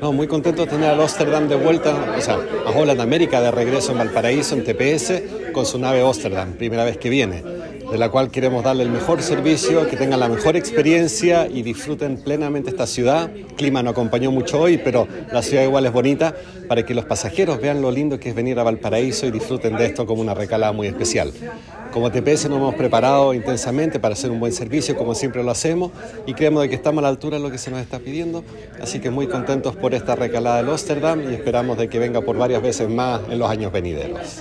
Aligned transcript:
No, 0.00 0.12
muy 0.12 0.26
contento 0.26 0.64
de 0.64 0.70
tener 0.70 0.90
a 0.90 0.92
Amsterdam 0.94 1.48
de 1.48 1.56
vuelta, 1.56 1.94
o 2.16 2.20
sea, 2.20 2.38
a 2.66 2.70
Holland 2.70 3.00
América 3.00 3.40
de 3.40 3.50
regreso 3.50 3.92
en 3.92 3.98
Valparaíso, 3.98 4.54
en 4.54 4.64
TPS, 4.64 5.52
con 5.52 5.66
su 5.66 5.78
nave 5.78 6.00
Amsterdam, 6.00 6.52
primera 6.54 6.84
vez 6.84 6.96
que 6.96 7.10
viene 7.10 7.42
de 7.90 7.98
la 7.98 8.08
cual 8.08 8.30
queremos 8.30 8.62
darle 8.62 8.84
el 8.84 8.90
mejor 8.90 9.20
servicio, 9.22 9.86
que 9.88 9.96
tengan 9.96 10.20
la 10.20 10.28
mejor 10.28 10.56
experiencia 10.56 11.48
y 11.48 11.62
disfruten 11.62 12.18
plenamente 12.18 12.70
esta 12.70 12.86
ciudad. 12.86 13.30
El 13.34 13.46
clima 13.46 13.82
no 13.82 13.90
acompañó 13.90 14.30
mucho 14.30 14.60
hoy, 14.60 14.78
pero 14.78 15.08
la 15.32 15.42
ciudad 15.42 15.64
igual 15.64 15.86
es 15.86 15.92
bonita 15.92 16.34
para 16.68 16.84
que 16.84 16.94
los 16.94 17.04
pasajeros 17.04 17.60
vean 17.60 17.82
lo 17.82 17.90
lindo 17.90 18.20
que 18.20 18.28
es 18.28 18.34
venir 18.34 18.58
a 18.60 18.62
Valparaíso 18.62 19.26
y 19.26 19.32
disfruten 19.32 19.76
de 19.76 19.86
esto 19.86 20.06
como 20.06 20.22
una 20.22 20.34
recalada 20.34 20.72
muy 20.72 20.86
especial. 20.86 21.32
Como 21.92 22.12
TPS 22.12 22.48
nos 22.48 22.58
hemos 22.58 22.74
preparado 22.76 23.34
intensamente 23.34 23.98
para 23.98 24.14
hacer 24.14 24.30
un 24.30 24.38
buen 24.38 24.52
servicio, 24.52 24.96
como 24.96 25.14
siempre 25.16 25.42
lo 25.42 25.50
hacemos, 25.50 25.90
y 26.26 26.34
creemos 26.34 26.62
de 26.62 26.68
que 26.68 26.76
estamos 26.76 27.00
a 27.00 27.02
la 27.02 27.08
altura 27.08 27.38
de 27.38 27.42
lo 27.42 27.50
que 27.50 27.58
se 27.58 27.72
nos 27.72 27.80
está 27.80 27.98
pidiendo, 27.98 28.44
así 28.80 29.00
que 29.00 29.10
muy 29.10 29.26
contentos 29.26 29.74
por 29.74 29.94
esta 29.94 30.14
recalada 30.14 30.62
de 30.62 30.70
Amsterdam 30.70 31.22
y 31.28 31.34
esperamos 31.34 31.76
de 31.78 31.88
que 31.88 31.98
venga 31.98 32.20
por 32.20 32.36
varias 32.36 32.62
veces 32.62 32.88
más 32.88 33.20
en 33.28 33.40
los 33.40 33.50
años 33.50 33.72
venideros. 33.72 34.40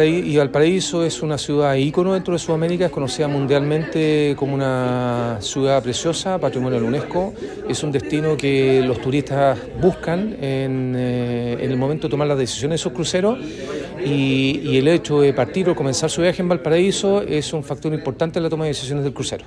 Y 0.00 0.38
Valparaíso 0.38 1.04
es 1.04 1.20
una 1.20 1.36
ciudad 1.36 1.74
ícono 1.74 2.14
dentro 2.14 2.32
de 2.32 2.38
Sudamérica, 2.38 2.86
es 2.86 2.90
conocida 2.90 3.28
mundialmente 3.28 4.34
como 4.38 4.54
una 4.54 5.36
ciudad 5.42 5.82
preciosa, 5.82 6.38
patrimonio 6.38 6.78
de 6.78 6.80
la 6.80 6.88
UNESCO. 6.88 7.34
Es 7.68 7.82
un 7.82 7.92
destino 7.92 8.34
que 8.34 8.80
los 8.86 9.02
turistas 9.02 9.58
buscan 9.82 10.34
en, 10.40 10.94
eh, 10.96 11.58
el 11.60 11.76
momento 11.76 12.06
de 12.06 12.10
tomar 12.10 12.26
las 12.26 12.38
decisiones 12.38 12.70
de 12.70 12.76
esos 12.76 12.92
cruceros 12.94 13.38
y, 14.02 14.78
el 14.78 14.88
hecho 14.88 15.20
de 15.20 15.34
partir 15.34 15.68
o 15.68 15.76
comenzar 15.76 16.08
su 16.08 16.22
viaje 16.22 16.40
en 16.40 16.48
Valparaíso 16.48 17.20
es 17.20 17.52
un 17.52 17.62
factor 17.62 17.92
importante 17.92 18.38
en 18.38 18.44
la 18.44 18.48
toma 18.48 18.64
de 18.64 18.70
decisiones 18.70 19.04
del 19.04 19.12
crucero. 19.12 19.44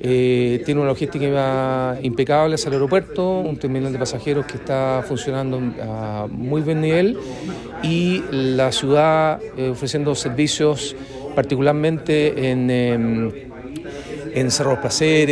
Eh, 0.00 0.62
tiene 0.64 0.80
una 0.80 0.90
logística 0.90 1.98
impecable 2.02 2.56
hacia 2.56 2.68
el 2.68 2.74
aeropuerto, 2.74 3.40
un 3.40 3.56
terminal 3.56 3.92
de 3.92 3.98
pasajeros 3.98 4.46
que 4.46 4.56
está 4.56 5.04
funcionando 5.06 5.60
a 5.82 6.26
muy 6.30 6.62
buen 6.62 6.80
nivel 6.80 7.18
y 7.82 8.22
la 8.30 8.72
ciudad 8.72 9.40
eh, 9.56 9.70
ofreciendo 9.70 10.14
servicios 10.14 10.96
particularmente 11.34 12.50
en, 12.50 12.70
em, 12.70 13.32
en 14.34 14.50
Cerro 14.50 14.70
Los 14.70 14.80
Placeres, 14.80 15.28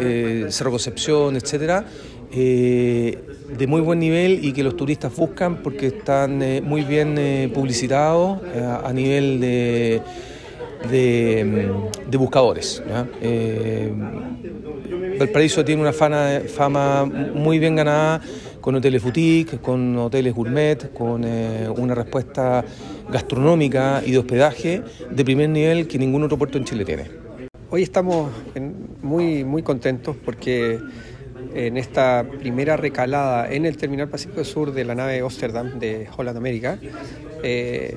eh, 0.00 0.46
Cerro 0.50 0.70
Concepción, 0.70 1.36
etcétera, 1.36 1.84
de 2.30 3.66
muy 3.66 3.82
buen 3.82 3.98
nivel 3.98 4.42
y 4.42 4.52
que 4.52 4.62
los 4.62 4.74
turistas 4.74 5.14
buscan 5.14 5.62
porque 5.62 5.88
están 5.88 6.42
muy 6.64 6.80
bien 6.80 7.50
publicitados 7.52 8.40
a 8.82 8.90
nivel 8.94 9.38
de 9.38 10.00
de, 10.90 11.70
buscadores. 12.18 12.82
Eh, 13.20 13.92
Valparaíso 15.18 15.64
tiene 15.64 15.82
una 15.82 15.92
fama, 15.92 17.04
muy 17.04 17.58
bien 17.58 17.76
ganada 17.76 18.20
con 18.60 18.74
hoteles 18.76 19.02
boutique, 19.02 19.58
con 19.58 19.96
hoteles 19.98 20.34
gourmet, 20.34 20.92
con 20.92 21.24
eh, 21.24 21.68
una 21.76 21.94
respuesta 21.94 22.64
gastronómica 23.10 24.02
y 24.04 24.12
de 24.12 24.18
hospedaje 24.18 24.82
de 25.10 25.24
primer 25.24 25.48
nivel 25.48 25.88
que 25.88 25.98
ningún 25.98 26.22
otro 26.22 26.38
puerto 26.38 26.58
en 26.58 26.64
Chile 26.64 26.84
tiene. 26.84 27.10
Hoy 27.70 27.82
estamos 27.82 28.30
muy, 29.02 29.44
muy 29.44 29.62
contentos 29.62 30.16
porque 30.24 30.78
en 31.54 31.76
esta 31.76 32.24
primera 32.38 32.76
recalada 32.76 33.50
en 33.50 33.66
el 33.66 33.76
Terminal 33.76 34.08
Pacífico 34.08 34.44
Sur 34.44 34.72
de 34.72 34.84
la 34.84 34.94
nave 34.94 35.20
Amsterdam 35.20 35.78
de 35.78 36.08
Holland 36.16 36.36
América, 36.36 36.78
eh, 37.42 37.96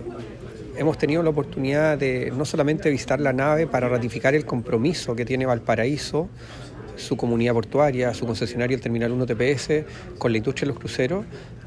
hemos 0.77 0.97
tenido 0.97 1.23
la 1.23 1.29
oportunidad 1.29 1.97
de 1.97 2.31
no 2.35 2.45
solamente 2.45 2.89
visitar 2.89 3.19
la 3.19 3.33
nave 3.33 3.67
para 3.67 3.89
ratificar 3.89 4.35
el 4.35 4.45
compromiso 4.45 5.15
que 5.15 5.25
tiene 5.25 5.45
Valparaíso, 5.45 6.29
su 6.95 7.17
comunidad 7.17 7.53
portuaria, 7.53 8.13
su 8.13 8.25
concesionario, 8.25 8.75
el 8.75 8.81
Terminal 8.81 9.11
1 9.11 9.25
TPS, 9.25 9.69
con 10.17 10.31
la 10.31 10.37
industria 10.37 10.67
de 10.67 10.73
los 10.73 10.79
cruceros, 10.79 11.25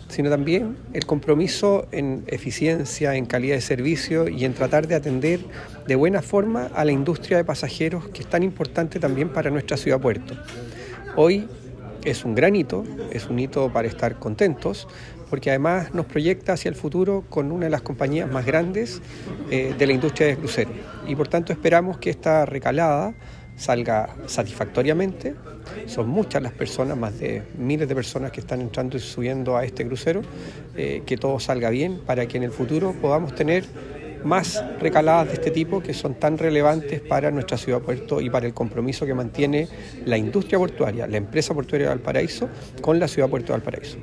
sino 0.08 0.30
también 0.30 0.76
el 0.94 1.04
compromiso 1.04 1.86
en 1.92 2.24
eficiencia, 2.26 3.14
en 3.14 3.26
calidad 3.26 3.56
de 3.56 3.60
servicio 3.60 4.28
y 4.28 4.44
en 4.44 4.54
tratar 4.54 4.86
de 4.86 4.94
atender 4.94 5.40
de 5.86 5.94
buena 5.96 6.22
forma 6.22 6.70
a 6.74 6.84
la 6.84 6.92
industria 6.92 7.36
de 7.36 7.44
pasajeros, 7.44 8.08
que 8.08 8.22
es 8.22 8.26
tan 8.26 8.42
importante 8.42 8.98
también 8.98 9.28
para 9.28 9.50
nuestra 9.50 9.76
ciudad 9.76 10.00
puerto. 10.00 10.34
Hoy 11.14 11.46
es 12.10 12.24
un 12.24 12.34
gran 12.34 12.56
hito, 12.56 12.84
es 13.10 13.26
un 13.28 13.38
hito 13.38 13.72
para 13.72 13.88
estar 13.88 14.18
contentos, 14.18 14.88
porque 15.30 15.50
además 15.50 15.94
nos 15.94 16.06
proyecta 16.06 16.54
hacia 16.54 16.68
el 16.68 16.74
futuro 16.74 17.24
con 17.28 17.52
una 17.52 17.66
de 17.66 17.70
las 17.70 17.82
compañías 17.82 18.30
más 18.30 18.46
grandes 18.46 19.02
eh, 19.50 19.74
de 19.78 19.86
la 19.86 19.92
industria 19.92 20.28
de 20.28 20.36
cruceros. 20.36 20.72
Y 21.06 21.14
por 21.14 21.28
tanto 21.28 21.52
esperamos 21.52 21.98
que 21.98 22.10
esta 22.10 22.46
recalada 22.46 23.14
salga 23.56 24.14
satisfactoriamente. 24.26 25.34
Son 25.86 26.08
muchas 26.08 26.42
las 26.42 26.52
personas, 26.52 26.96
más 26.96 27.18
de 27.18 27.42
miles 27.58 27.88
de 27.88 27.94
personas 27.94 28.30
que 28.30 28.40
están 28.40 28.60
entrando 28.60 28.96
y 28.96 29.00
subiendo 29.00 29.56
a 29.56 29.64
este 29.64 29.86
crucero, 29.86 30.22
eh, 30.76 31.02
que 31.04 31.16
todo 31.16 31.38
salga 31.40 31.68
bien 31.68 32.00
para 32.06 32.26
que 32.26 32.36
en 32.36 32.44
el 32.44 32.52
futuro 32.52 32.94
podamos 33.00 33.34
tener 33.34 33.64
más 34.24 34.64
recaladas 34.80 35.28
de 35.28 35.34
este 35.34 35.50
tipo 35.50 35.82
que 35.82 35.94
son 35.94 36.14
tan 36.14 36.38
relevantes 36.38 37.00
para 37.00 37.30
nuestra 37.30 37.56
ciudad 37.56 37.80
puerto 37.80 38.20
y 38.20 38.30
para 38.30 38.46
el 38.46 38.54
compromiso 38.54 39.06
que 39.06 39.14
mantiene 39.14 39.68
la 40.04 40.16
industria 40.16 40.58
portuaria, 40.58 41.06
la 41.06 41.16
empresa 41.16 41.54
portuaria 41.54 41.88
de 41.88 41.94
Valparaíso 41.94 42.48
con 42.80 42.98
la 42.98 43.08
ciudad 43.08 43.28
puerto 43.28 43.52
de 43.52 43.58
Valparaíso. 43.58 43.98